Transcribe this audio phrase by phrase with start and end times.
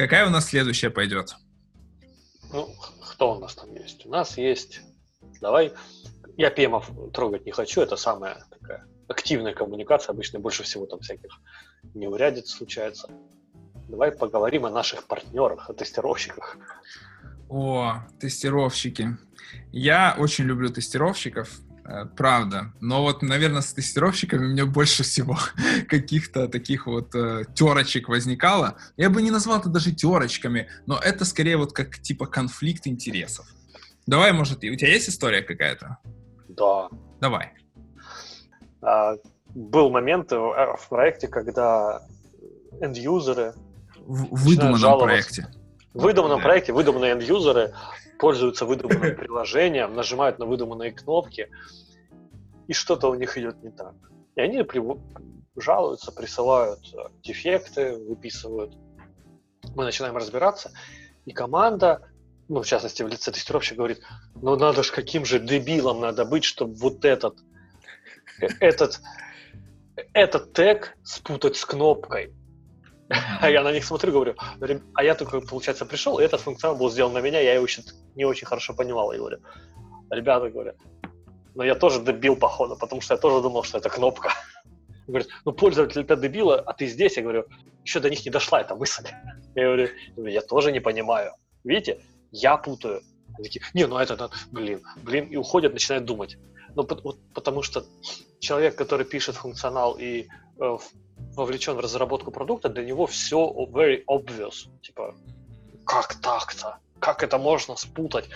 [0.00, 1.34] Какая у нас следующая пойдет?
[2.54, 4.06] Ну, кто у нас там есть?
[4.06, 4.80] У нас есть...
[5.42, 5.74] Давай...
[6.38, 11.38] Я ПМов трогать не хочу, это самая такая активная коммуникация, обычно больше всего там всяких
[11.92, 13.10] неурядиц случается.
[13.90, 16.56] Давай поговорим о наших партнерах, о тестировщиках.
[17.50, 19.18] О, тестировщики.
[19.70, 21.60] Я очень люблю тестировщиков,
[22.16, 22.72] правда.
[22.80, 25.38] Но вот, наверное, с тестировщиками у меня больше всего
[25.88, 28.76] каких-то таких вот э, терочек возникало.
[28.96, 33.46] Я бы не назвал это даже терочками, но это скорее вот как типа конфликт интересов.
[34.06, 35.98] Давай, может, у тебя есть история какая-то?
[36.48, 36.88] Да.
[37.20, 37.52] Давай.
[38.82, 39.14] А,
[39.54, 42.02] был момент в проекте, когда
[42.80, 43.54] энд-юзеры
[43.98, 45.46] в выдуманном проекте.
[45.94, 46.44] В выдуманном да.
[46.44, 47.72] проекте выдуманные энд-юзеры
[48.18, 51.48] пользуются выдуманным приложением, нажимают на выдуманные кнопки,
[52.70, 53.96] и что-то у них идет не так.
[54.36, 54.64] И они
[55.56, 58.76] жалуются, присылают э, дефекты, выписывают.
[59.74, 60.70] Мы начинаем разбираться,
[61.26, 62.08] и команда,
[62.48, 64.00] ну, в частности, в лице тестировщика говорит,
[64.36, 67.40] ну, надо же, каким же дебилом надо быть, чтобы вот этот,
[68.40, 69.00] э, этот,
[70.12, 72.32] этот тег спутать с кнопкой.
[73.40, 74.36] А я на них смотрю, говорю,
[74.94, 77.82] а я только, получается, пришел, и этот функционал был сделан на меня, я его еще
[78.14, 79.40] не очень хорошо понимал, и говорю,
[80.12, 80.74] ребята, говорю,
[81.60, 84.32] но я тоже дебил, походу, потому что я тоже думал, что это кнопка.
[85.06, 87.44] Говорит, ну, пользователь это дебила, а ты здесь, я говорю,
[87.84, 89.04] еще до них не дошла эта мысль.
[89.54, 91.32] Я говорю, я тоже не понимаю.
[91.64, 92.00] Видите,
[92.32, 93.02] я путаю.
[93.34, 96.38] Они такие, не, ну это, блин, блин, и уходят, начинают думать.
[96.74, 97.84] Ну, вот, потому что
[98.38, 100.28] человек, который пишет функционал и
[100.60, 100.78] э,
[101.36, 103.38] вовлечен в разработку продукта, для него все
[103.70, 104.70] very obvious.
[104.80, 105.14] Типа,
[105.84, 106.78] как так-то?
[107.00, 108.30] Как это можно спутать?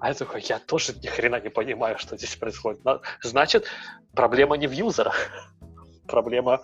[0.00, 2.80] А я такой, я тоже ни хрена не понимаю, что здесь происходит.
[3.22, 3.66] Значит,
[4.14, 5.30] проблема не в юзерах.
[6.06, 6.62] Проблема,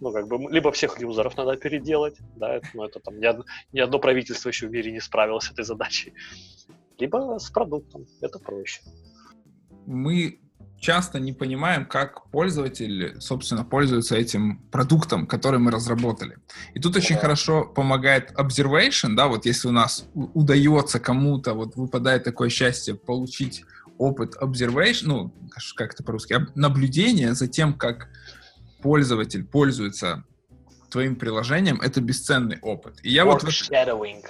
[0.00, 3.80] ну, как бы, либо всех юзеров надо переделать, да, ну, это там ни одно, ни
[3.80, 6.14] одно правительство еще в мире не справилось с этой задачей,
[6.98, 8.80] либо с продуктом, это проще.
[9.86, 10.38] Мы
[10.80, 16.38] часто не понимаем, как пользователь, собственно, пользуется этим продуктом, который мы разработали.
[16.74, 22.24] И тут очень хорошо помогает observation, да, вот если у нас удается кому-то, вот выпадает
[22.24, 23.64] такое счастье получить
[23.98, 25.34] опыт observation, ну,
[25.74, 28.08] как это по-русски, наблюдение за тем, как
[28.80, 30.24] пользователь пользуется
[30.90, 32.98] твоим приложением, это бесценный опыт.
[33.02, 33.44] И я Work вот...
[33.44, 34.24] Shadowing.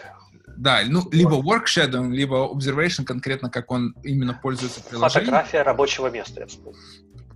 [0.58, 5.26] Да, ну, либо work shadow, либо observation, конкретно как он именно пользуется приложением.
[5.26, 6.80] Фотография рабочего места, я вспомнил.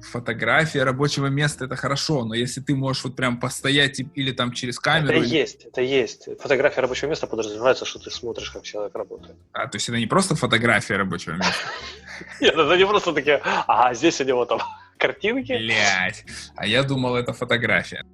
[0.01, 4.81] Фотография рабочего места это хорошо, но если ты можешь вот прям постоять или там через
[4.81, 5.13] камеру.
[5.13, 5.37] Это или...
[5.37, 6.29] есть, это есть.
[6.41, 9.37] Фотография рабочего места подразумевается, что ты смотришь, как человек работает.
[9.53, 11.55] А, то есть это не просто фотография рабочего места?
[12.41, 14.61] Нет, это не просто такие, а здесь у него там
[14.99, 15.53] картинки.
[15.53, 16.25] Блять,
[16.57, 18.05] а я думал, это фотография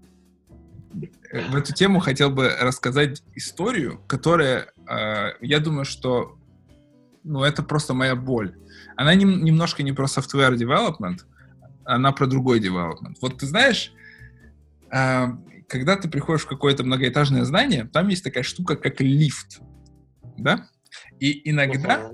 [1.33, 6.39] в эту тему хотел бы рассказать историю, которая, э, я думаю, что,
[7.23, 8.57] ну, это просто моя боль.
[8.97, 11.19] Она не, немножко не про software development,
[11.85, 13.17] она про другой development.
[13.21, 13.93] Вот ты знаешь,
[14.91, 15.27] э,
[15.69, 19.61] когда ты приходишь в какое-то многоэтажное здание, там есть такая штука, как лифт,
[20.39, 20.69] да?
[21.21, 22.11] И иногда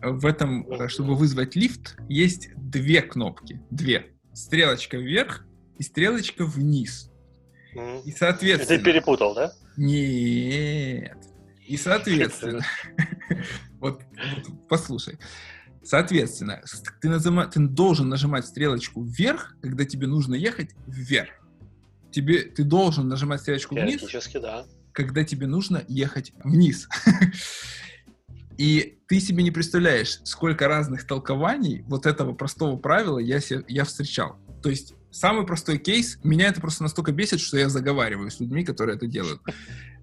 [0.00, 4.06] в этом, чтобы вызвать лифт, есть две кнопки, две.
[4.32, 5.46] Стрелочка вверх
[5.78, 7.09] и стрелочка вниз.
[8.04, 8.78] И соответственно...
[8.78, 9.52] Ты перепутал, да?
[9.76, 11.16] Нет.
[11.66, 12.64] И соответственно...
[13.80, 15.18] вот, вот послушай.
[15.82, 16.62] Соответственно,
[17.00, 21.30] ты, назыма, ты должен нажимать стрелочку вверх, когда тебе нужно ехать вверх.
[22.10, 24.02] Тебе, ты должен нажимать стрелочку вниз,
[24.34, 24.66] да.
[24.92, 26.88] когда тебе нужно ехать вниз.
[28.58, 33.84] И ты себе не представляешь, сколько разных толкований вот этого простого правила я, себе, я
[33.84, 34.36] встречал.
[34.62, 38.64] То есть Самый простой кейс, меня это просто настолько бесит, что я заговариваю с людьми,
[38.64, 39.40] которые это делают.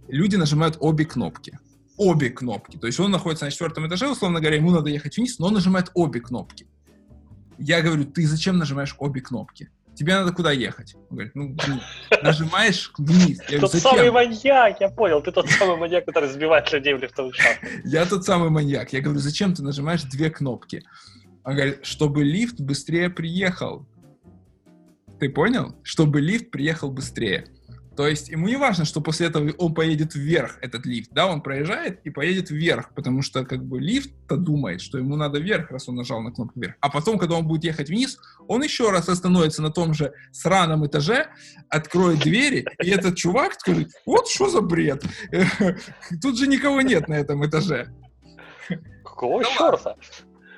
[0.08, 1.58] Люди нажимают обе кнопки.
[1.98, 2.78] Обе кнопки.
[2.78, 5.54] То есть он находится на четвертом этаже, условно говоря, ему надо ехать вниз, но он
[5.54, 6.68] нажимает обе кнопки.
[7.58, 9.72] Я говорю, ты зачем нажимаешь обе кнопки?
[9.96, 10.96] Тебе надо куда ехать?
[11.10, 11.56] Он говорит, ну,
[12.22, 13.40] нажимаешь вниз.
[13.50, 17.02] Я тот говорю, самый маньяк, я понял, ты тот самый маньяк, который сбивает людей в
[17.02, 17.70] лифтовых шахтах.
[17.84, 18.94] Я тот самый маньяк.
[18.94, 20.84] Я говорю, зачем ты нажимаешь две кнопки?
[21.44, 23.88] Он говорит, чтобы лифт быстрее приехал.
[25.20, 25.76] Ты понял?
[25.84, 27.48] Чтобы лифт приехал быстрее.
[27.98, 31.42] То есть ему не важно, что после этого он поедет вверх, этот лифт, да, он
[31.42, 35.90] проезжает и поедет вверх, потому что как бы лифт-то думает, что ему надо вверх, раз
[35.90, 36.76] он нажал на кнопку вверх.
[36.80, 40.86] А потом, когда он будет ехать вниз, он еще раз остановится на том же сраном
[40.86, 41.30] этаже,
[41.70, 45.04] откроет двери, и этот чувак скажет, вот что за бред,
[46.22, 47.92] тут же никого нет на этом этаже.
[49.04, 49.96] Какого черта?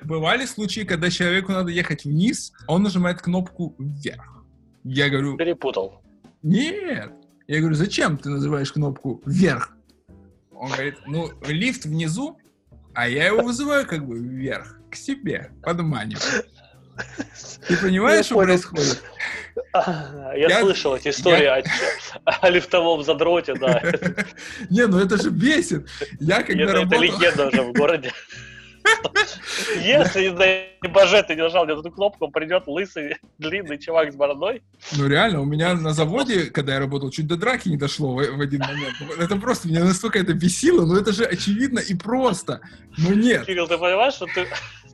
[0.02, 4.39] Бывали случаи, когда человеку надо ехать вниз, а он нажимает кнопку вверх.
[4.84, 5.36] Я говорю...
[5.36, 6.02] Перепутал.
[6.42, 7.12] Нет.
[7.46, 9.76] Я говорю, зачем ты называешь кнопку вверх?
[10.52, 12.38] Он говорит, ну, лифт внизу,
[12.94, 16.44] а я его вызываю как бы вверх, к себе, подманиваю.
[17.66, 19.02] Ты понимаешь, что происходит?
[19.74, 21.62] Я, я слышал эти истории я...
[22.24, 23.82] о, о лифтовом задроте, да.
[24.70, 25.88] Не, ну это же бесит.
[26.18, 27.02] Я когда это, работал...
[27.02, 28.12] это легенда уже в городе.
[29.76, 30.28] Если,
[30.82, 34.62] не боже, ты не нажал на эту кнопку, он придет лысый, длинный чувак с бородой.
[34.96, 38.16] Ну реально, у меня на заводе, когда я работал, чуть до драки не дошло в,
[38.16, 38.96] в один момент.
[39.18, 42.60] Это просто, меня настолько это бесило, но это же очевидно и просто.
[42.98, 43.46] Но нет.
[43.46, 44.46] Кирилл, ты понимаешь, что ты,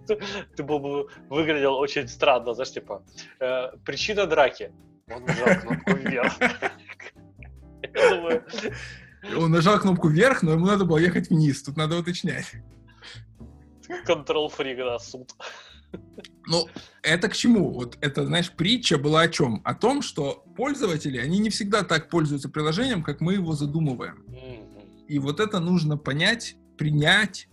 [0.06, 0.19] ты,
[0.56, 3.03] ты был бы выглядел очень странно, знаешь, типа,
[3.41, 4.73] э, причина драки.
[5.11, 6.33] Он нажал кнопку вверх.
[7.83, 8.44] Я думаю...
[9.37, 11.62] Он нажал кнопку вверх, но ему надо было ехать вниз.
[11.62, 12.53] Тут надо уточнять.
[14.06, 15.33] Control фрик, да, суд.
[16.47, 16.69] Ну,
[17.03, 17.73] это к чему?
[17.73, 19.61] Вот это, знаешь, притча была о чем?
[19.65, 24.25] О том, что пользователи, они не всегда так пользуются приложением, как мы его задумываем.
[25.09, 27.49] И вот это нужно понять, принять,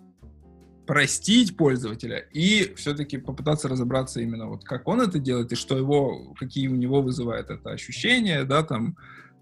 [0.85, 6.33] простить пользователя и все-таки попытаться разобраться именно вот как он это делает и что его,
[6.37, 8.97] какие у него вызывает это ощущение, да, там,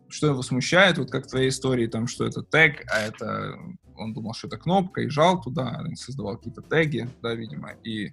[0.07, 3.57] что его смущает, вот как в твоей истории, там, что это тег, а это
[4.01, 8.11] он думал, что это кнопка, и жал туда, создавал какие-то теги, да, видимо, и э,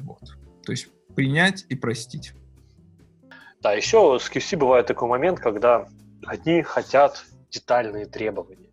[0.00, 0.22] вот.
[0.64, 2.32] То есть принять и простить.
[3.60, 5.88] Да, еще с QC бывает такой момент, когда
[6.26, 8.70] одни хотят детальные требования.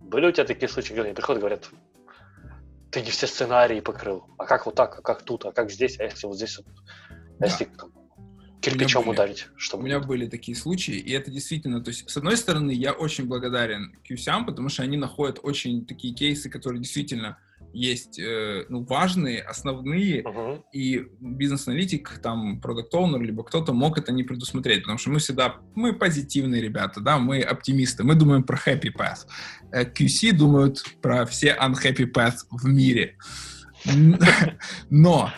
[0.00, 1.70] Были у тебя такие случаи, когда они приходят и говорят,
[2.90, 5.98] ты не все сценарии покрыл, а как вот так, а как тут, а как здесь,
[5.98, 7.46] а если вот здесь вот, а да.
[7.46, 7.92] если там,
[8.64, 9.46] кирпичом были, ударить.
[9.56, 9.82] Чтобы...
[9.82, 13.26] У меня были такие случаи, и это действительно, то есть, с одной стороны, я очень
[13.26, 17.38] благодарен QSAM, потому что они находят очень такие кейсы, которые действительно
[17.74, 20.62] есть э, ну, важные, основные, uh-huh.
[20.72, 25.56] и бизнес-аналитик, там, продукт оунер либо кто-то мог это не предусмотреть, потому что мы всегда,
[25.74, 29.26] мы позитивные ребята, да, мы оптимисты, мы думаем про happy path.
[29.72, 33.16] Э, QC думают про все unhappy path в мире.
[34.90, 35.32] Но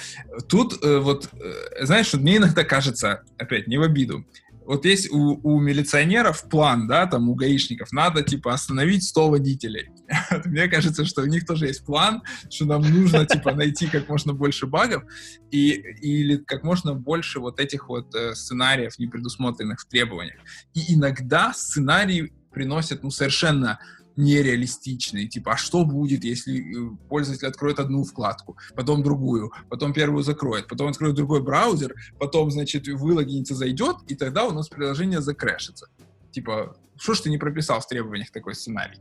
[0.48, 4.25] тут э, вот, э, знаешь, мне иногда кажется, опять, не в обиду,
[4.66, 9.90] вот есть у, у милиционеров план, да, там у гаишников, надо, типа, остановить 100 водителей.
[10.44, 14.32] Мне кажется, что у них тоже есть план, что нам нужно, типа, найти как можно
[14.32, 15.04] больше багов
[15.52, 20.40] и, или как можно больше вот этих вот э, сценариев, не предусмотренных в требованиях.
[20.75, 23.78] И иногда сценарии приносят, ну, совершенно
[24.17, 25.27] нереалистичные.
[25.29, 30.69] Типа, а что будет, если э, пользователь откроет одну вкладку, потом другую, потом первую закроет,
[30.69, 35.89] потом откроет другой браузер, потом, значит, вылогинится, зайдет, и тогда у нас приложение закрэшится.
[36.33, 38.99] Типа, что ж ты не прописал в требованиях такой сценарий?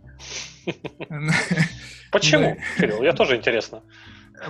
[2.12, 3.04] Почему, Кирилл?
[3.04, 3.82] Я тоже интересно.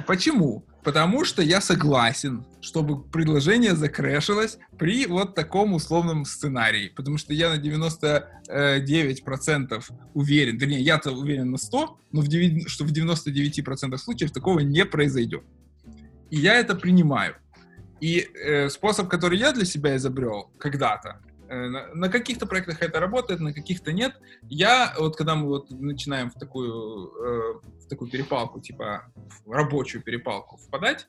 [0.08, 0.66] Почему?
[0.86, 6.90] Потому что я согласен, чтобы предложение закрэшилось при вот таком условном сценарии.
[6.96, 9.84] Потому что я на 99%
[10.14, 14.86] уверен, вернее, я-то уверен на 100, но в 9, что в 99% случаев такого не
[14.86, 15.42] произойдет.
[16.30, 17.36] И я это принимаю.
[18.00, 23.54] И э, способ, который я для себя изобрел когда-то, на каких-то проектах это работает, на
[23.54, 24.14] каких-то нет.
[24.44, 27.54] Я, вот когда мы вот начинаем в такую, э,
[27.84, 29.12] в такую перепалку, типа
[29.46, 31.08] в рабочую перепалку впадать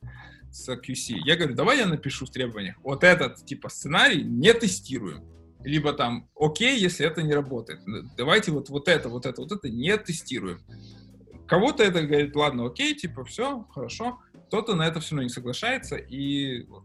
[0.50, 5.24] с QC, я говорю, давай я напишу в требованиях, вот этот типа сценарий не тестируем.
[5.64, 7.80] Либо там, окей, если это не работает.
[8.16, 10.60] Давайте вот, вот это, вот это, вот это не тестируем.
[11.48, 14.18] Кого-то это говорит, ладно, окей, типа, все, хорошо.
[14.48, 16.84] Кто-то на это все равно не соглашается, и вот,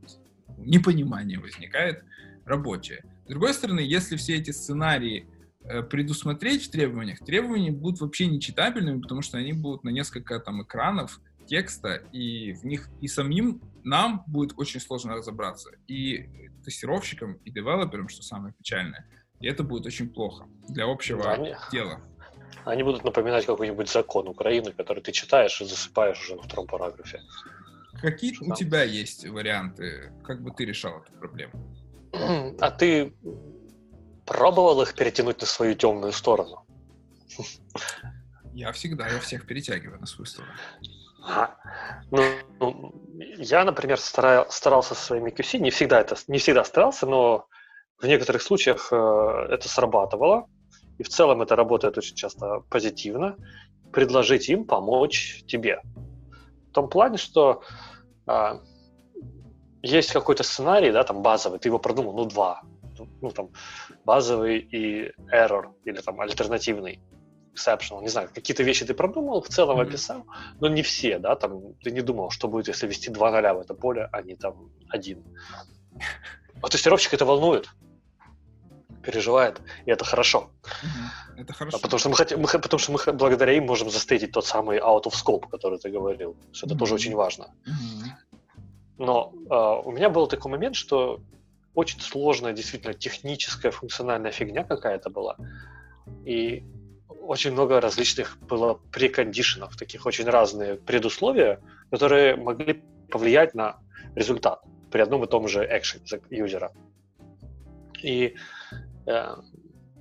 [0.57, 2.03] непонимание возникает
[2.45, 3.03] рабочее.
[3.31, 5.25] С другой стороны, если все эти сценарии
[5.63, 10.63] э, предусмотреть в требованиях, требования будут вообще нечитабельными, потому что они будут на несколько там
[10.63, 17.51] экранов текста, и в них и самим нам будет очень сложно разобраться, и тестировщикам, и
[17.51, 19.07] девелоперам, что самое печальное,
[19.39, 22.01] и это будет очень плохо для общего да, дела.
[22.65, 27.21] Они будут напоминать какой-нибудь закон Украины, который ты читаешь и засыпаешь уже на втором параграфе.
[28.01, 31.53] Какие у тебя есть варианты, как бы ты решал эту проблему?
[32.13, 33.13] А ты
[34.25, 36.65] пробовал их перетянуть на свою темную сторону?
[38.53, 40.53] Я всегда, я всех перетягиваю на свою сторону.
[41.23, 41.55] А,
[42.09, 42.23] ну,
[42.59, 42.93] ну,
[43.37, 47.45] я, например, старал, старался со своими QC, не всегда это, не всегда старался, но
[47.99, 50.47] в некоторых случаях э, это срабатывало,
[50.97, 53.37] и в целом это работает очень часто позитивно,
[53.93, 55.81] предложить им помочь тебе.
[56.69, 57.61] В том плане, что
[58.27, 58.59] э,
[59.83, 62.61] есть какой-то сценарий, да, там базовый, ты его продумал, ну, два,
[63.21, 63.49] ну, там,
[64.05, 66.99] базовый и error, или там альтернативный,
[67.55, 69.89] exceptional, не знаю, какие-то вещи ты продумал, в целом mm-hmm.
[69.89, 70.25] описал,
[70.59, 73.59] но не все, да, там, ты не думал, что будет, если ввести два ноля в
[73.59, 75.23] это поле, а не там один.
[76.61, 77.69] А тестировщик это волнует.
[79.01, 80.51] переживает, и это хорошо.
[81.37, 81.79] Это хорошо.
[81.79, 85.03] Потому что мы хотим, мы, потому что мы благодаря им можем застейтить тот самый out
[85.03, 87.53] of scope, который ты говорил, что это тоже очень важно.
[89.01, 91.21] Но э, у меня был такой момент, что
[91.73, 95.37] очень сложная, действительно техническая, функциональная фигня какая-то была.
[96.23, 96.63] И
[97.09, 103.79] очень много различных было прекондишенов, таких очень разные предусловия, которые могли повлиять на
[104.13, 106.71] результат при одном и том же экшене юзера.
[108.03, 108.35] И
[109.07, 109.35] э,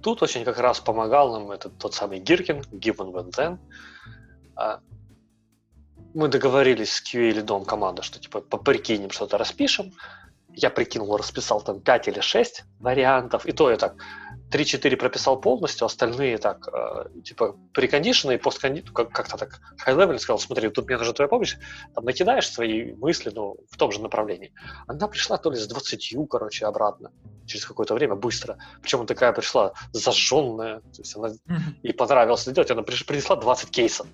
[0.02, 3.58] тут очень как раз помогал нам этот тот самый Гиркин, Given When Then.
[4.56, 4.80] А,
[6.14, 9.92] мы договорились с QA лидом команды, что типа поприкинем, что-то распишем.
[10.52, 13.94] Я прикинул, расписал там 5 или 6 вариантов, и то я так
[14.50, 20.40] 3-4 прописал полностью, остальные так, э, типа, прикондишены и посткондишены, как- как-то так high-level сказал,
[20.40, 21.56] смотри, тут мне нужна твоя помощь,
[21.94, 24.52] там накидаешь свои мысли, ну, в том же направлении.
[24.88, 27.12] Она пришла то ли с 20, короче, обратно,
[27.46, 28.58] через какое-то время, быстро.
[28.82, 31.28] Причем такая пришла зажженная, то есть она
[31.84, 34.08] ей понравилось это делать, она приш- принесла 20 кейсов.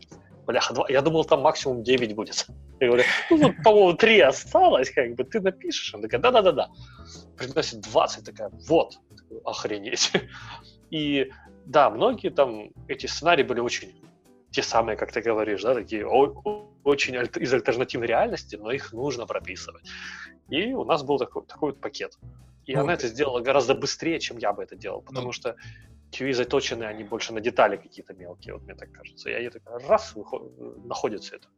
[0.46, 2.46] Бляха, два- я думал, там максимум 9 будет.
[2.80, 5.94] Я говорю, ну, по-моему, 3 осталось, как бы, ты напишешь?
[5.94, 6.68] Она такая, да-да-да-да.
[7.38, 8.98] Приносит 20, такая, вот,
[9.44, 10.12] охренеть.
[10.90, 11.30] И
[11.64, 13.94] да, многие там, эти сценарии были очень
[14.50, 19.26] те самые, как ты говоришь, да, такие очень альт- из альтернативной реальности, но их нужно
[19.26, 19.82] прописывать.
[20.50, 22.12] И у нас был такой, такой вот пакет.
[22.66, 25.32] И Ну, она это сделала гораздо быстрее, чем я бы это делал, потому Ну.
[25.32, 25.56] что
[26.12, 29.30] QE заточены, они больше на детали какие-то мелкие, вот мне так кажется.
[29.30, 31.48] И они так раз, выход- находится это.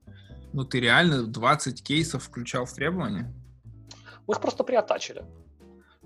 [0.52, 3.32] Ну, ты реально 20 кейсов включал в требования?
[4.26, 5.24] Мы их просто приотачили.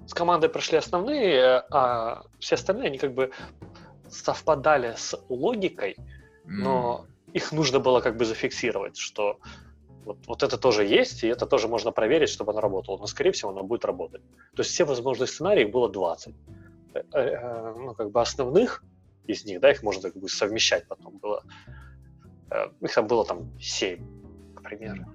[0.07, 3.31] С командой прошли основные, а все остальные, они как бы
[4.09, 5.97] совпадали с логикой,
[6.45, 9.39] но их нужно было как бы зафиксировать, что
[10.05, 12.99] вот, вот это тоже есть, и это тоже можно проверить, чтобы оно работало.
[12.99, 14.23] Но, скорее всего, оно будет работать.
[14.57, 16.35] То есть все возможные сценарии, их было 20.
[16.95, 18.85] Э, э, Ну, как бы основных
[19.27, 21.43] из них, да, их можно как бы совмещать потом было.
[22.51, 23.99] э, Их там было там 7,
[24.55, 25.07] к примеру.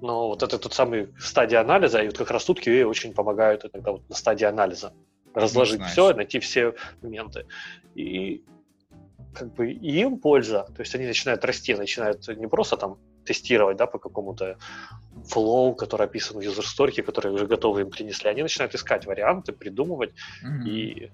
[0.00, 3.64] Но вот это тот самый стадия анализа, и вот как раз тут QA очень помогают
[3.64, 4.92] иногда вот на стадии анализа
[5.34, 7.46] разложить все, найти все моменты.
[7.94, 8.44] И
[9.34, 13.76] как бы и им польза, то есть они начинают расти, начинают не просто там тестировать,
[13.76, 14.56] да, по какому-то
[15.28, 20.14] флоу, который описан в story, которые уже готовы им принесли, они начинают искать варианты, придумывать,
[20.42, 20.66] Мгм.
[20.66, 21.10] и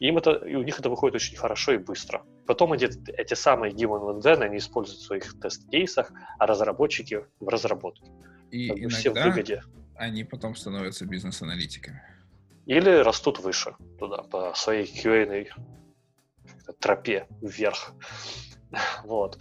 [0.00, 2.24] им это, и у них это выходит очень хорошо и быстро.
[2.46, 8.10] Потом эти, эти самые given then они используют в своих тест-кейсах, а разработчики в разработке.
[8.50, 9.62] И Как бы все в иногда выгоде.
[9.96, 12.02] они потом становятся бизнес-аналитиками.
[12.66, 15.48] Или растут выше туда, по своей QA
[16.80, 17.92] тропе вверх.
[19.04, 19.38] Вот.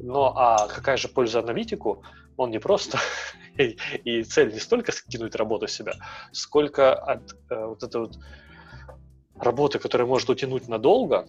[0.00, 2.02] Но а какая же польза аналитику?
[2.36, 2.98] Он не просто
[3.58, 5.94] и, цель не столько скинуть работу себя,
[6.32, 8.18] сколько от э, вот этой вот
[9.36, 11.26] работы, которая может утянуть надолго,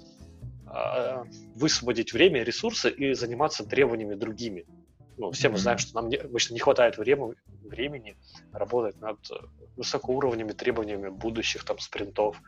[0.68, 1.24] э,
[1.56, 4.66] высвободить время, ресурсы и заниматься требованиями другими.
[5.18, 8.18] Ну, все мы знаем, что нам не, обычно не хватает времени, времени
[8.52, 9.18] работать над
[9.78, 12.42] высокоуровневыми требованиями будущих там спринтов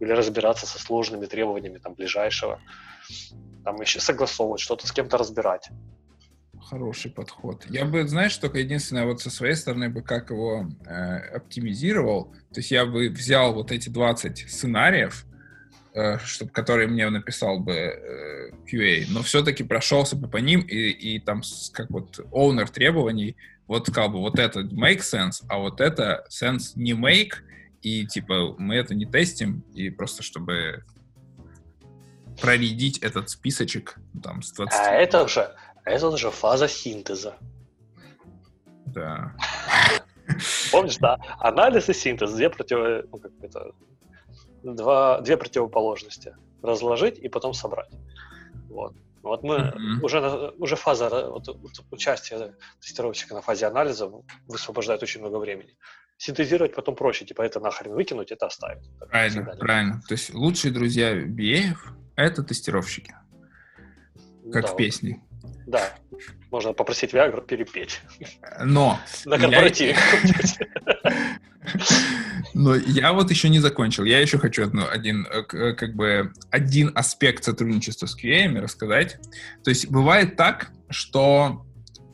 [0.00, 2.60] или разбираться со сложными требованиями там ближайшего,
[3.64, 5.70] там еще согласовывать что-то с кем-то разбирать.
[6.62, 7.64] Хороший подход.
[7.70, 12.32] Я бы, знаешь, только единственное, вот со своей стороны бы как его э, оптимизировал.
[12.52, 15.24] То есть я бы взял вот эти 20 сценариев,
[15.94, 20.90] э, чтоб, которые мне написал бы э, QA, но все-таки прошелся бы по ним и,
[20.90, 21.42] и там
[21.72, 23.36] как вот owner требований
[23.70, 27.34] вот сказал бы, вот это make sense, а вот это sense не make,
[27.82, 30.84] и типа мы это не тестим, и просто чтобы
[32.40, 34.74] проредить этот списочек там с 20.
[34.74, 35.54] А это уже,
[35.84, 37.36] это уже фаза синтеза.
[38.86, 39.36] Да.
[40.72, 41.18] Помнишь, да?
[41.38, 43.06] Анализ и синтез, две против...
[43.12, 43.72] ну, как это,
[44.62, 46.36] два, две противоположности.
[46.62, 47.90] Разложить и потом собрать.
[48.68, 48.94] Вот.
[49.22, 50.04] Вот мы Мгм.
[50.04, 54.10] уже, уже фаза ра- вот, вот участия тестировщика на фазе анализа
[54.48, 55.76] высвобождает очень много времени.
[56.16, 58.82] Синтезировать потом проще, типа это нахрен выкинуть, это оставить.
[59.10, 59.56] Правильно, всегда.
[59.58, 60.02] правильно.
[60.08, 61.74] То есть лучшие друзья BA—
[62.16, 63.14] это тестировщики,
[64.52, 65.22] как Да, в вот, песне.
[65.66, 65.90] Да.
[66.50, 68.00] Можно попросить Виагру перепеть
[68.60, 69.96] Но, на корпоративе.
[72.54, 74.04] но я вот еще не закончил.
[74.04, 79.18] Я еще хочу одну, один, э, э, как бы, один аспект сотрудничества с QA рассказать.
[79.64, 81.66] То есть бывает так, что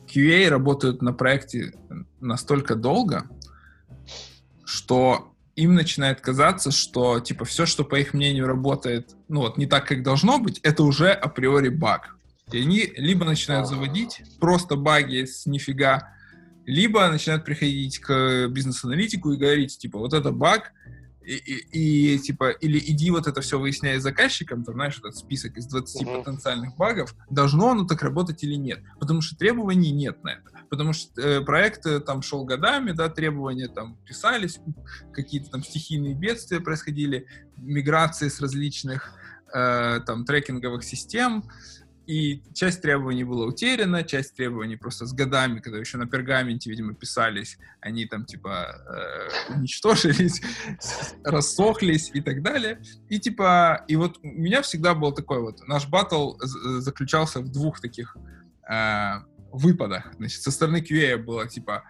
[0.07, 1.73] QA работают на проекте
[2.19, 3.29] настолько долго,
[4.65, 9.65] что им начинает казаться, что типа все, что по их мнению работает, ну вот не
[9.65, 12.15] так, как должно быть, это уже априори баг.
[12.51, 16.13] И они либо начинают заводить просто баги с нифига,
[16.67, 20.73] либо начинают приходить к бизнес-аналитику и говорить, типа, вот это баг,
[21.25, 25.15] и, и, и типа, или иди вот это все выясняй с заказчиком, там, знаешь, этот
[25.15, 26.23] список из 20 Мгм.
[26.23, 28.79] потенциальных багов, должно оно так работать или нет.
[28.99, 30.51] Потому что требований нет на это.
[30.69, 34.59] Потому что э, проект э, там шел годами, да, требования там писались,
[35.13, 39.13] какие-то там стихийные бедствия происходили, миграции с различных
[39.53, 41.43] э, там трекинговых систем,
[42.07, 46.93] и часть требований была утеряна, часть требований просто с годами, когда еще на пергаменте, видимо,
[46.93, 48.81] писались, они там типа
[49.49, 50.41] э, уничтожились,
[51.25, 52.81] рассохлись и так далее.
[53.09, 57.49] И типа, и вот у меня всегда был такой вот, наш батл з- заключался в
[57.49, 58.15] двух таких
[58.69, 59.21] э,
[59.51, 60.13] выпадах.
[60.15, 61.83] Значит, со стороны QA было типа,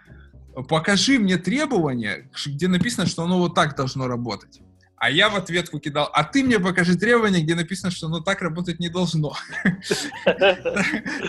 [0.68, 4.62] покажи мне требование, где написано, что оно вот так должно работать.
[4.98, 8.42] А я в ответку кидал, а ты мне покажи требование, где написано, что оно так
[8.42, 9.36] работать не должно.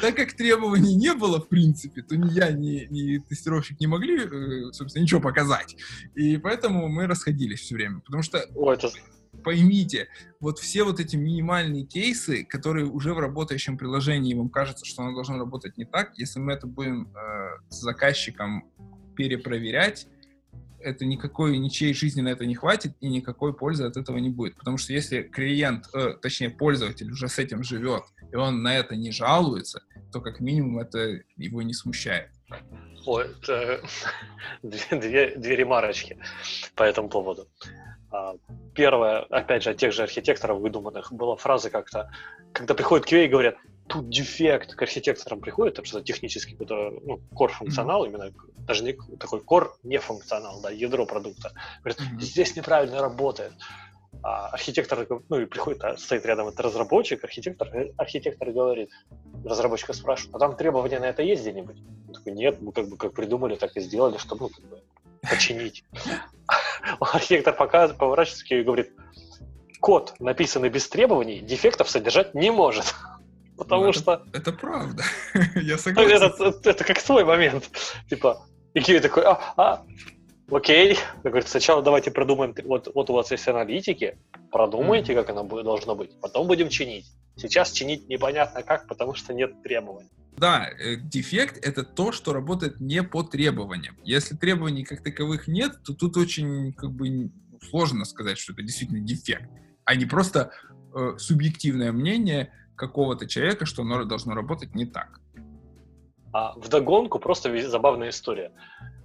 [0.01, 4.73] Так как требований не было, в принципе, то ни я, ни, тестировщик не могли, э,
[4.73, 5.77] собственно, ничего показать.
[6.15, 8.01] И поэтому мы расходились все время.
[8.01, 8.45] Потому что
[9.45, 10.09] поймите,
[10.41, 15.15] вот все вот эти минимальные кейсы, которые уже в работающем приложении, вам кажется, что оно
[15.15, 18.71] должно работать не так, если мы это будем э, с заказчиком
[19.17, 20.07] перепроверять,
[20.81, 24.57] это никакой, ничьей жизни на это не хватит, и никакой пользы от этого не будет.
[24.57, 28.97] Потому что если клиент, э, точнее пользователь уже с этим живет, и он на это
[28.97, 29.83] не жалуется,
[30.13, 32.31] то как минимум это его не смущает.
[33.07, 33.81] Ой, это
[34.63, 36.19] две, две, ремарочки
[36.75, 37.49] по этому поводу.
[38.11, 38.35] А,
[38.75, 42.11] Первое, опять же, от тех же архитекторов выдуманных, была фраза как-то,
[42.53, 43.57] когда приходят QA и говорят,
[43.89, 48.31] тут дефект, к архитекторам приходит, там что-то технический какой-то, ну, core функционал, именно
[48.67, 51.53] даже не такой core не функционал, да, ядро продукта.
[51.83, 52.21] Говорят, Мгм.
[52.21, 53.53] здесь неправильно работает.
[54.23, 58.91] А архитектор, ну и приходит, а стоит рядом это разработчик, архитектор, э, архитектор говорит,
[59.45, 61.77] разработчика спрашивает, а там требования на это есть где-нибудь?
[62.09, 64.83] Он такой, нет, мы как бы как придумали, так и сделали, чтобы ну, как бы,
[65.23, 65.85] починить.
[67.01, 68.93] Архитектор показывает, поворачивается и говорит,
[69.81, 72.95] код, написанный без требований, дефектов содержать не может.
[73.59, 75.03] Потому Ну, это- что Это правда.
[75.57, 76.11] Я ну, согласен.
[76.23, 77.69] это, это- это как твой момент.
[78.09, 79.85] Типа, и Киви такой, а, а,
[80.51, 80.97] окей.
[81.25, 84.17] Он говорит, сначала давайте продумаем, вот, вот у вас есть аналитики,
[84.53, 87.07] продумайте, как оно будет, должно быть, потом будем чинить.
[87.37, 90.11] Сейчас чинить непонятно как, потому что нет требований.
[90.37, 93.97] Да, э, дефект— это то, что работает не по требованиям.
[94.05, 97.31] Если требований как таковых нет, то тут очень как бы
[97.69, 99.51] сложно сказать, что это действительно дефект,
[99.85, 100.53] а не просто
[100.95, 105.21] э, субъективное мнение какого-то человека, что оно должно работать не так.
[106.33, 108.53] А вдогонку просто ве- забавная история.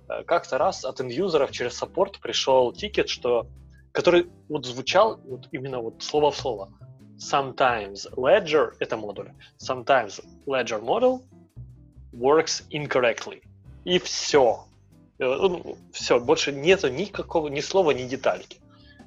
[0.07, 3.47] Э, Как-то раз от end user ов через саппорт пришел тикет, что,
[3.91, 6.71] который вот звучал вот именно вот слово в слово.
[7.17, 9.31] Sometimes ledger— это модуль.
[9.57, 11.21] Sometimes ledger model
[12.13, 13.41] works incorrectly.
[13.85, 14.65] И все.
[15.91, 18.59] Все, больше нету никакого, ни слова, ни детальки.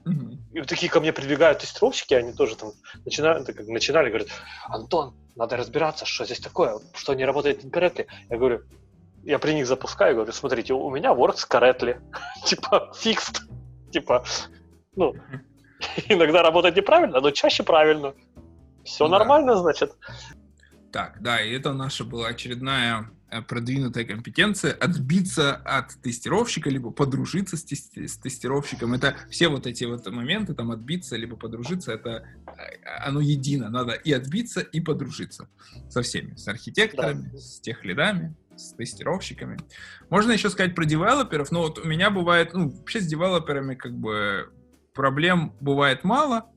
[0.05, 0.36] Мгм.
[0.57, 2.73] И вот такие ко мне прибегают тестировщики, они тоже там
[3.05, 4.29] начинают, так как начинали, говорят,
[4.65, 8.07] Антон, надо разбираться, что здесь такое, что не работает incorrectly.
[8.31, 8.63] Я говорю,
[9.23, 12.01] я при них запускаю, говорю, смотрите, у меня works correctly,
[12.47, 13.43] типа fixed,
[13.93, 14.25] типа,
[14.95, 15.15] ну,
[16.09, 18.15] иногда работает неправильно, но чаще правильно.
[18.83, 19.19] Все Ну да.
[19.19, 19.95] нормально, значит.
[20.91, 23.11] Так, да, и это наша была очередная
[23.49, 28.95] продвинутая компетенция отбиться от тестировщика, либо подружиться с, тести- с тестировщиком.
[28.95, 32.53] Это все вот эти вот моменты, там отбиться, либо подружиться, это э,
[33.05, 33.69] оно едино.
[33.69, 35.49] Надо и отбиться, и подружиться
[35.89, 39.59] со всеми, с архитекторами, с тех лидами, с тестировщиками.
[40.09, 43.93] Можно еще сказать про девелоперов, но вот у меня бывает, ну, вообще с девелоперами как
[43.93, 44.53] бы
[44.95, 46.51] проблем бывает мало.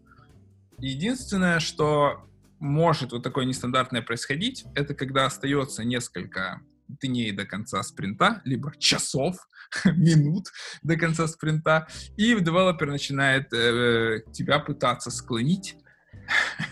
[0.78, 2.29] Единственное, что
[2.60, 9.38] может вот такое нестандартное происходить, это когда остается несколько дней до конца спринта, либо часов,
[9.86, 10.48] минут
[10.82, 15.76] до конца спринта, и девелопер начинает э, тебя пытаться склонить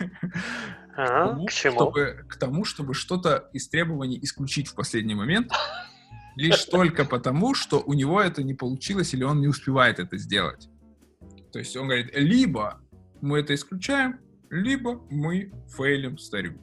[0.97, 1.75] Ага, тому, к чему?
[1.75, 5.51] чтобы, к тому, чтобы что-то из требований исключить в последний момент,
[6.35, 10.67] лишь только потому, что у него это не получилось или он не успевает это сделать.
[11.53, 12.81] То есть он говорит, либо
[13.21, 14.19] мы это исключаем,
[14.49, 16.57] либо мы фейлим старю.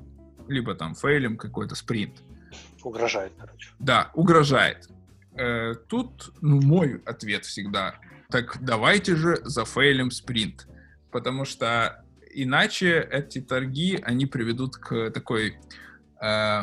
[0.49, 2.23] Либо там фейлим какой-то спринт.
[2.83, 3.70] Угрожает, короче.
[3.79, 4.88] Да, угрожает.
[5.37, 7.97] Э, тут, ну, мой ответ всегда,
[8.31, 10.68] так давайте же зафейлим спринт.
[11.11, 15.57] Потому что иначе эти торги, они приведут к такой
[16.20, 16.62] э,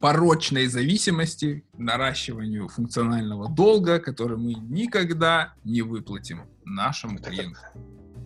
[0.00, 7.60] порочной зависимости, наращиванию функционального долга, который мы никогда не выплатим нашему клиенту.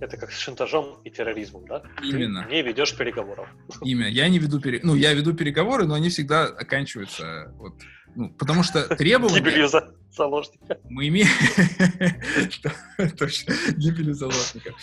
[0.01, 1.83] Это как с шантажом и терроризмом, да?
[2.03, 2.45] Именно.
[2.45, 3.49] Ты не ведешь переговоров.
[3.83, 4.09] Имя.
[4.09, 4.81] Я не веду пере...
[4.83, 7.75] ну я веду переговоры, но они всегда оканчиваются вот,
[8.15, 9.95] ну, потому что требования Гибелью за...
[10.17, 10.79] заложника.
[10.89, 11.29] Мы имеем...
[13.19, 14.75] Точно, гибель заложника.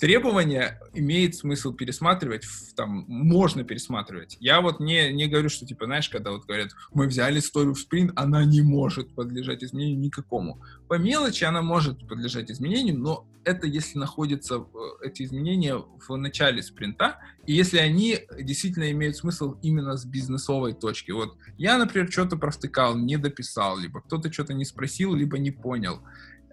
[0.00, 2.44] Требования имеет смысл пересматривать,
[2.76, 4.36] там, можно пересматривать.
[4.40, 7.78] Я вот не, не говорю, что, типа, знаешь, когда вот говорят, мы взяли историю в
[7.78, 10.60] спринт, она не может подлежать изменению никакому.
[10.88, 16.62] По мелочи она может подлежать изменению, но это если находятся э, эти изменения в начале
[16.62, 21.10] спринта, и если они действительно имеют смысл именно с бизнесовой точки.
[21.10, 26.00] Вот я, например, что-то провтыкал, не дописал, либо кто-то что-то не спросил, либо не понял,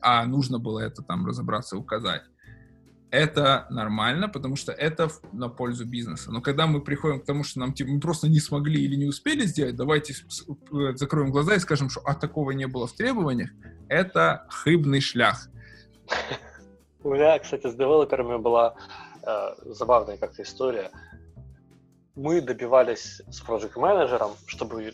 [0.01, 2.23] а нужно было это там разобраться, указать.
[3.11, 6.31] Это нормально, потому что это на пользу бизнеса.
[6.31, 9.05] Но когда мы приходим к тому, что нам типа, мы просто не смогли или не
[9.05, 13.51] успели сделать, давайте э, закроем глаза и скажем, что а такого не было в требованиях,
[13.89, 15.49] это хыбный шлях.
[17.03, 18.75] У меня, кстати, с девелоперами была
[19.23, 20.89] э, забавная как-то история.
[22.15, 24.93] Мы добивались с проект менеджером чтобы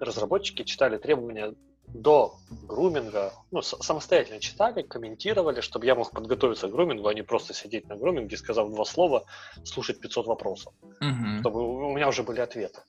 [0.00, 1.54] разработчики читали требования
[1.94, 7.54] до груминга, ну, самостоятельно читали, комментировали, чтобы я мог подготовиться к грумингу, а не просто
[7.54, 9.24] сидеть на груминге, сказав два слова,
[9.64, 11.40] слушать 500 вопросов, mm-hmm.
[11.40, 12.80] чтобы у меня уже были ответы.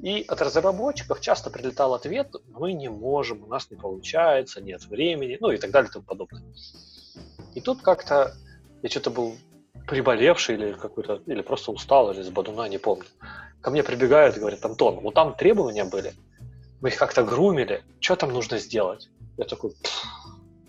[0.00, 5.38] И от разработчиков часто прилетал ответ, мы не можем, у нас не получается, нет времени,
[5.40, 6.42] ну и так далее и тому подобное.
[7.54, 8.34] И тут как-то
[8.82, 9.36] я что-то был
[9.86, 13.06] приболевший или какой-то, или просто устал, или с бадуна, не помню.
[13.60, 16.12] Ко мне прибегают и говорят, Антон, вот там требования были,
[16.82, 19.08] мы их как-то грумили, что там нужно сделать?
[19.38, 19.72] Я такой,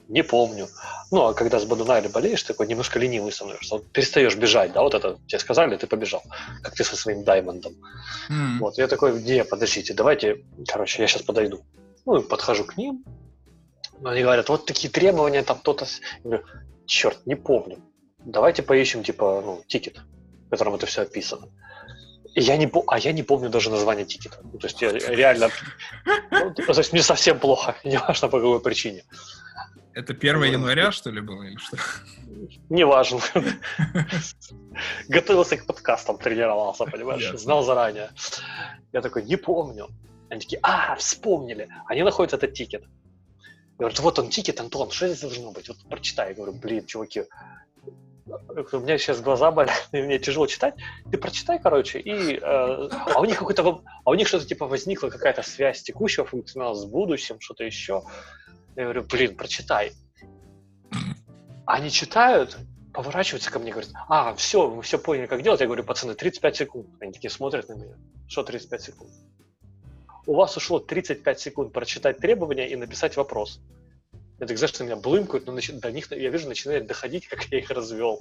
[0.08, 0.68] не помню.
[1.12, 3.76] Ну, а когда с бадуна или болеешь, такой немножко ленивый становишься.
[3.76, 6.24] Вот перестаешь бежать, да, вот это тебе сказали, ты побежал,
[6.62, 7.74] как ты со своим даймондом.
[8.30, 8.60] Mm.
[8.60, 11.66] Вот, я такой, не, подождите, давайте, короче, я сейчас подойду.
[12.06, 13.04] Ну, и подхожу к ним,
[14.04, 15.86] они говорят, вот такие требования, там кто-то...
[16.24, 16.46] Я говорю,
[16.86, 17.80] черт, не помню.
[18.20, 19.98] Давайте поищем, типа, ну, тикет,
[20.48, 21.48] в котором это все описано.
[22.36, 24.40] Я не, а я не помню даже название тикета.
[24.44, 25.50] Ну, то есть я реально...
[26.32, 29.04] Ну, то есть мне совсем плохо, неважно по какой причине.
[29.94, 31.78] Это 1 января, что ли, было или что?
[32.70, 33.20] Неважно.
[35.08, 37.32] Готовился к подкастам, тренировался, понимаешь?
[37.34, 38.10] Знал заранее.
[38.92, 39.90] Я такой, не помню.
[40.30, 41.70] Они такие, а, вспомнили.
[41.86, 42.84] Они находят этот тикет.
[43.78, 45.68] Говорят, вот он тикет, Антон, что здесь должно быть?
[45.68, 46.30] Вот прочитай.
[46.30, 47.26] Я говорю, блин, чуваки,
[48.26, 50.76] у меня сейчас глаза болят, и мне тяжело читать.
[51.12, 55.10] Ты прочитай, короче, и э, а у них какой-то, а у них что-то типа возникла
[55.10, 58.04] какая-то связь текущего функционала с будущим, что-то еще.
[58.76, 59.92] Я говорю, блин, прочитай.
[61.66, 62.58] Они читают,
[62.94, 65.62] поворачиваются ко мне, говорят, а, все, мы все поняли, как делать.
[65.62, 66.88] Я говорю, пацаны, 35 секунд.
[67.00, 67.96] Они такие смотрят на меня.
[68.28, 69.12] Что 35 секунд?
[70.26, 73.62] у вас ушло 35 секунд прочитать требования и написать вопрос.
[74.40, 77.60] Я так, знаешь, что меня блымкают, но до них, я вижу, начинает доходить, как я
[77.60, 78.20] их развел.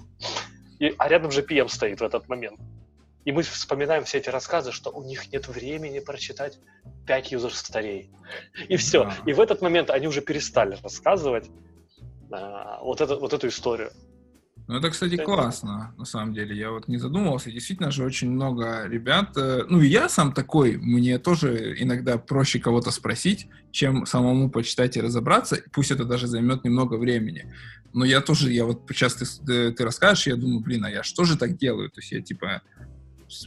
[0.79, 2.61] И, а рядом же PM стоит в этот момент.
[3.25, 6.59] И мы вспоминаем все эти рассказы, что у них нет времени прочитать
[7.07, 8.11] 5 юзер старей.
[8.68, 9.05] И все.
[9.05, 9.16] Да.
[9.27, 11.48] И в этот момент они уже перестали рассказывать
[12.33, 13.92] а, вот, это, вот эту историю.
[14.68, 16.57] Ну, это, кстати, классно, на самом деле.
[16.57, 17.51] Я вот не задумывался.
[17.51, 19.37] Действительно же очень много ребят...
[19.37, 20.77] Э, ну, и я сам такой.
[20.77, 25.59] Мне тоже иногда проще кого-то спросить, чем самому почитать и разобраться.
[25.72, 27.53] Пусть это даже займет немного времени.
[27.92, 31.03] Но я тоже, я вот сейчас ты, ты, ты расскажешь, я думаю, блин, а я
[31.03, 31.90] что же так делаю?
[31.90, 32.62] То есть я, типа,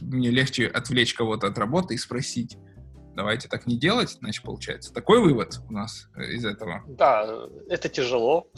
[0.02, 2.58] мне легче отвлечь кого-то от работы и спросить.
[3.16, 4.92] Давайте так не делать, значит, получается.
[4.92, 6.84] Такой вывод у нас э, из этого.
[6.86, 7.26] Да,
[7.70, 8.50] это тяжело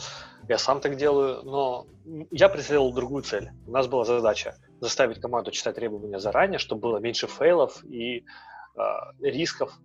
[0.49, 1.87] я сам так делаю, но
[2.31, 3.51] я преследовал другую цель.
[3.67, 8.81] У нас была задача заставить команду читать требования заранее, чтобы было меньше фейлов и э,
[9.21, 9.79] рисков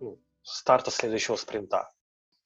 [0.00, 1.90] ну, старта следующего спринта.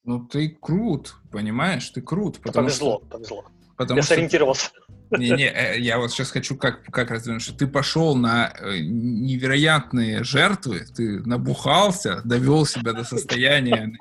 [0.05, 1.91] Ну ты крут, понимаешь?
[1.91, 2.41] Ты крут.
[2.41, 3.09] Потому повезло, что...
[3.09, 3.45] повезло.
[3.77, 4.15] Потому я что...
[4.15, 4.71] сориентировался.
[5.11, 10.23] Не-не, э, я вот сейчас хочу как, как развернуть, что ты пошел на э, невероятные
[10.23, 13.93] жертвы, ты набухался, довел себя до состояния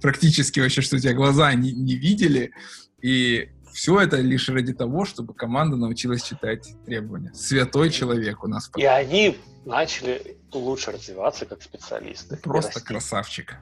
[0.00, 2.52] практически вообще, что у тебя глаза не, не видели,
[3.02, 7.32] и все это лишь ради того, чтобы команда научилась читать требования.
[7.34, 8.70] Святой человек у нас.
[8.76, 12.36] И они начали лучше развиваться как специалисты.
[12.36, 13.56] Просто красавчик.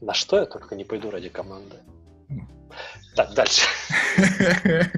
[0.00, 1.76] На что я только не пойду ради команды.
[2.28, 2.48] Ну.
[3.14, 3.62] Так, дальше.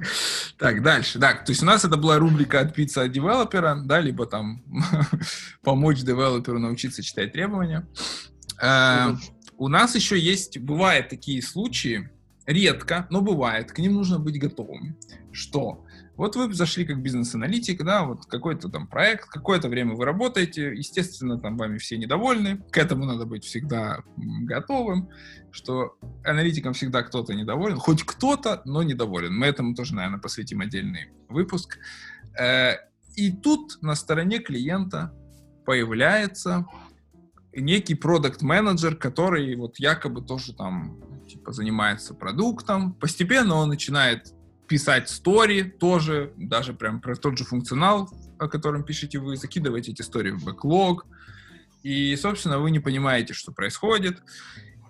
[0.59, 1.19] Так, дальше.
[1.19, 4.65] Так, то есть у нас это была рубрика от пицца от девелопера, да, либо там
[5.63, 7.87] помочь девелоперу научиться читать требования.
[9.59, 12.11] У нас еще есть, бывают такие случаи,
[12.47, 14.97] редко, но бывает, к ним нужно быть готовым.
[15.33, 15.85] Что?
[16.17, 21.39] Вот вы зашли как бизнес-аналитик, да, вот какой-то там проект, какое-то время вы работаете, естественно,
[21.39, 25.11] там вами все недовольны, к этому надо быть всегда готовым,
[25.51, 29.37] что аналитикам всегда кто-то недоволен, хоть кто-то, но недоволен.
[29.37, 31.79] Мы этому тоже, наверное, посвятим отдельный выпуск.
[32.39, 32.77] Э,
[33.15, 35.13] и тут на стороне клиента
[35.67, 36.67] появляется
[37.57, 42.93] некий продукт-менеджер, который вот якобы тоже там типа занимается продуктом.
[42.95, 44.33] Постепенно он начинает
[44.69, 50.03] писать стори тоже, даже прям про тот же функционал, о котором пишете вы, закидываете эти
[50.03, 51.07] истории в бэклог,
[51.83, 54.21] и, собственно, вы не понимаете, что происходит.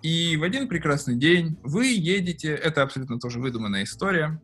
[0.01, 4.41] И в один прекрасный день вы едете, это абсолютно тоже выдуманная история,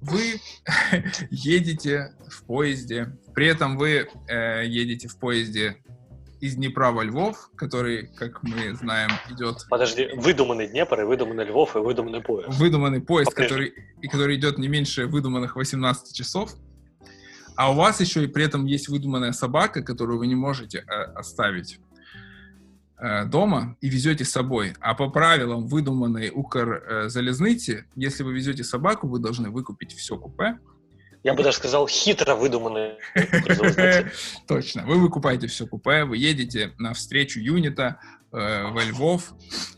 [0.00, 0.40] вы
[1.30, 5.78] едете в поезде, при этом вы э, едете в поезде
[6.40, 9.66] из Днепра во Львов, который, как мы знаем, идет...
[9.68, 12.58] Подожди, выдуманный Днепр и выдуманный Львов и выдуманный поезд.
[12.58, 16.54] Выдуманный поезд, который, и который идет не меньше выдуманных 18 часов.
[17.56, 21.02] А у вас еще и при этом есть выдуманная собака, которую вы не можете э,
[21.14, 21.80] оставить
[22.98, 24.74] э, дома и везете с собой.
[24.80, 30.18] А по правилам выдуманной Укр э, залезницы, если вы везете собаку, вы должны выкупить все
[30.18, 30.58] купе,
[31.26, 32.98] я бы даже сказал, хитро выдуманные.
[34.46, 34.86] Точно.
[34.86, 37.98] Вы выкупаете все купе, вы едете на встречу юнита
[38.32, 39.32] э, во Львов,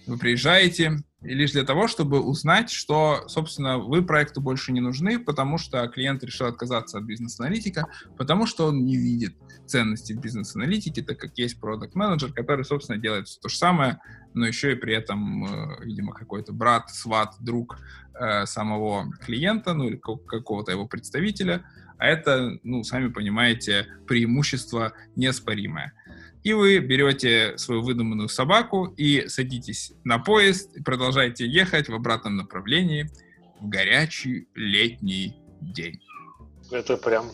[0.06, 5.18] вы приезжаете, и лишь для того, чтобы узнать, что, собственно, вы проекту больше не нужны,
[5.18, 9.35] потому что клиент решил отказаться от бизнес-аналитика, потому что он не видит
[9.66, 14.00] ценности в бизнес-аналитике, так как есть продукт менеджер который, собственно, делает все то же самое,
[14.33, 17.78] но еще и при этом, э, видимо, какой-то брат, сват, друг
[18.14, 21.64] э, самого клиента, ну или какого-то его представителя,
[21.98, 25.92] а это, ну, сами понимаете, преимущество неоспоримое.
[26.48, 32.37] И вы берете свою выдуманную собаку и садитесь на поезд и продолжаете ехать в обратном
[32.37, 33.11] направлении
[33.61, 36.00] в горячий летний день.
[36.70, 37.26] Это прям...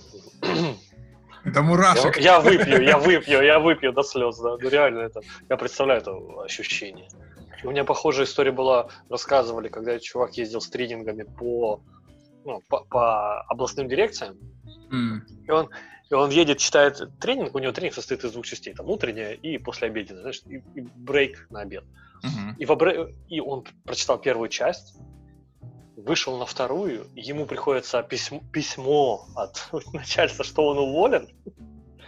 [1.44, 2.16] Это мурашек.
[2.16, 4.56] Я, я выпью, я выпью, я выпью до слез, да.
[4.60, 7.08] Ну реально это, я представляю это ощущение.
[7.62, 11.80] У меня похожая история была, рассказывали, когда чувак ездил с тренингами по,
[12.44, 14.36] ну, по, по областным дирекциям,
[14.90, 15.20] mm.
[15.46, 15.70] и он
[16.10, 19.58] и он едет, читает тренинг, у него тренинг состоит из двух частей, там утренняя и
[19.58, 21.84] послеобеденная, знаешь, и, и брейк на обед.
[22.22, 22.56] Uh-huh.
[22.58, 24.96] И, в и он прочитал первую часть,
[25.96, 31.28] вышел на вторую, ему приходится письмо, письмо от начальства, что он уволен,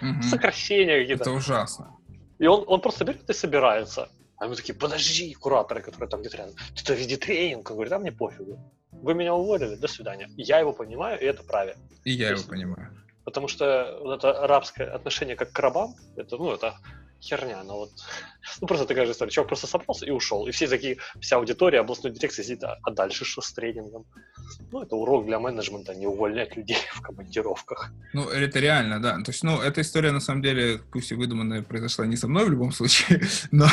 [0.01, 0.23] uh-huh.
[0.23, 1.23] сокращения какие-то.
[1.23, 1.97] Это ужасно.
[2.39, 4.11] И он, он просто берет и собирается.
[4.39, 7.71] А мы такие, подожди, кураторы, которые там где-то рядом, ты-то веди тренинг.
[7.71, 8.59] Он говорит, а мне пофигу.
[8.93, 10.29] Вы меня уволили, до свидания.
[10.37, 11.83] Я его понимаю, и это правильно.
[12.05, 13.06] И я его понимаю.
[13.27, 16.77] Потому что вот это рабское отношение как к рабам, это, ну, это
[17.21, 17.91] херня, но вот,
[18.61, 19.33] ну, просто такая же история.
[19.33, 20.47] Человек просто собрался и ушел.
[20.47, 24.07] И все такие, вся аудитория областной дирекции сидит, а, а дальше что с тренингом?
[24.71, 27.91] Ну, это урок для менеджмента, не увольнять людей в командировках.
[28.13, 29.17] Ну, это реально, да.
[29.17, 32.45] То есть, ну, эта история, на самом деле, пусть и выдуманная, произошла не со мной
[32.45, 33.67] в любом случае, но,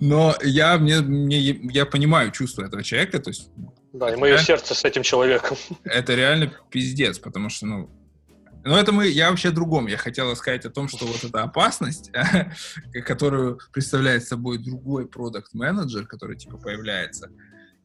[0.00, 3.50] но я, мне, мне, я понимаю чувство этого человека, то есть...
[3.92, 5.56] Да, и мое сердце с этим человеком.
[5.84, 7.90] Это реально пиздец, потому что, ну,
[8.66, 9.86] но это мы, я вообще о другом.
[9.86, 12.10] Я хотела сказать о том, что вот эта опасность,
[13.06, 17.30] которую представляет собой другой продукт-менеджер, который типа появляется,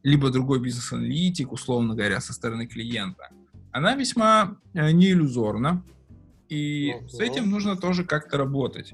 [0.02, 3.28] либо другой бизнес-аналитик, условно говоря, со стороны клиента,
[3.70, 5.84] она весьма э, не иллюзорна,
[6.48, 8.92] и с этим нужно тоже как-то работать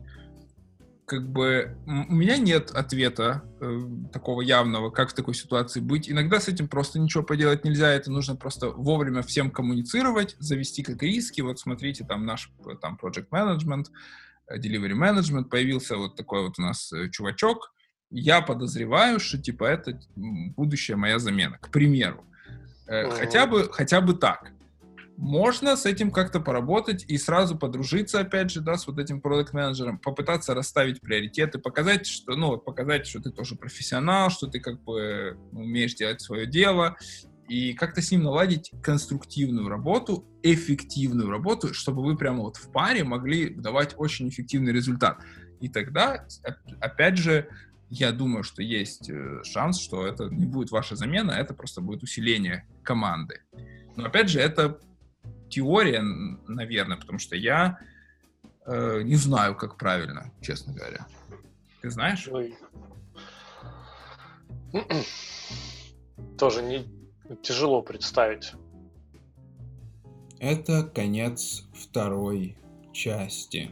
[1.09, 3.81] как бы у меня нет ответа э,
[4.12, 6.09] такого явного, как в такой ситуации быть.
[6.09, 11.03] Иногда с этим просто ничего поделать нельзя, это нужно просто вовремя всем коммуницировать, завести как
[11.03, 11.40] риски.
[11.40, 13.87] Вот смотрите, там наш там project management,
[14.49, 17.73] э, delivery management, появился вот такой вот у нас э, чувачок.
[18.11, 22.25] Я подозреваю, что типа это будущая моя замена, к примеру.
[22.87, 24.53] Э, хотя бы, хотя бы так
[25.18, 29.52] можно с этим как-то поработать и сразу подружиться, опять же, да, с вот этим продукт
[29.52, 34.81] менеджером попытаться расставить приоритеты, показать, что, ну, показать, что ты тоже профессионал, что ты как
[34.85, 36.96] бы умеешь делать свое дело,
[37.48, 43.02] и как-то с ним наладить конструктивную работу, эффективную работу, чтобы вы прямо вот в паре
[43.02, 45.18] могли давать очень эффективный результат.
[45.61, 46.28] И тогда,
[46.81, 47.48] опять же,
[47.90, 51.81] я думаю, что есть э, шанс, что это не будет ваша замена, а это просто
[51.81, 53.40] будет усиление команды.
[53.96, 54.78] Но опять же, это
[55.49, 57.79] теория, наверное, потому что я
[58.67, 61.07] э, не знаю, как правильно, честно говоря.
[61.81, 62.29] Ты знаешь?
[66.39, 66.87] Тоже не
[67.43, 68.53] тяжело представить.
[70.41, 72.57] Это конец второй
[72.93, 73.71] части.